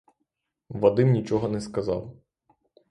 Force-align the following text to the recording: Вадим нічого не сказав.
Вадим 0.69 1.09
нічого 1.11 1.49
не 1.49 1.61
сказав. 1.61 2.13